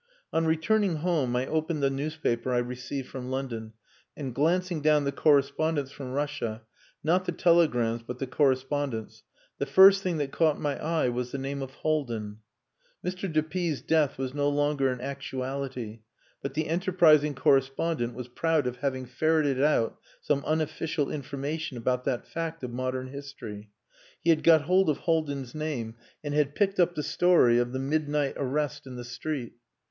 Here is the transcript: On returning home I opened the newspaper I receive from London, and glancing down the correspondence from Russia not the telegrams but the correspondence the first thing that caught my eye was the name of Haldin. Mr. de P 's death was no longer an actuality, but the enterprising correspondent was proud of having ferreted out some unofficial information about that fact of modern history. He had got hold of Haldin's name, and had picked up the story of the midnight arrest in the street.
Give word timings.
On 0.33 0.47
returning 0.47 0.95
home 0.95 1.35
I 1.35 1.45
opened 1.45 1.83
the 1.83 1.91
newspaper 1.91 2.51
I 2.51 2.57
receive 2.57 3.07
from 3.07 3.29
London, 3.29 3.73
and 4.17 4.33
glancing 4.33 4.81
down 4.81 5.03
the 5.03 5.11
correspondence 5.11 5.91
from 5.91 6.11
Russia 6.13 6.63
not 7.03 7.25
the 7.25 7.31
telegrams 7.31 8.01
but 8.01 8.17
the 8.17 8.25
correspondence 8.25 9.21
the 9.59 9.67
first 9.67 10.01
thing 10.01 10.17
that 10.17 10.31
caught 10.31 10.59
my 10.59 10.75
eye 10.83 11.07
was 11.09 11.29
the 11.31 11.37
name 11.37 11.61
of 11.61 11.69
Haldin. 11.83 12.37
Mr. 13.05 13.31
de 13.31 13.43
P 13.43 13.71
's 13.75 13.83
death 13.83 14.17
was 14.17 14.33
no 14.33 14.49
longer 14.49 14.91
an 14.91 15.01
actuality, 15.01 15.99
but 16.41 16.55
the 16.55 16.67
enterprising 16.67 17.35
correspondent 17.35 18.15
was 18.15 18.27
proud 18.27 18.65
of 18.65 18.77
having 18.77 19.05
ferreted 19.05 19.61
out 19.61 19.99
some 20.19 20.43
unofficial 20.45 21.11
information 21.11 21.77
about 21.77 22.05
that 22.05 22.25
fact 22.25 22.63
of 22.63 22.71
modern 22.71 23.09
history. 23.09 23.69
He 24.23 24.31
had 24.31 24.41
got 24.41 24.63
hold 24.63 24.89
of 24.89 24.97
Haldin's 25.01 25.53
name, 25.53 25.93
and 26.23 26.33
had 26.33 26.55
picked 26.55 26.79
up 26.79 26.95
the 26.95 27.03
story 27.03 27.59
of 27.59 27.71
the 27.71 27.77
midnight 27.77 28.33
arrest 28.37 28.87
in 28.87 28.95
the 28.95 29.05
street. 29.05 29.53